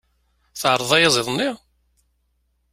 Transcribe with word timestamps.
Tεerḍeḍ 0.59 0.91
ayaziḍ-nni? 0.97 1.49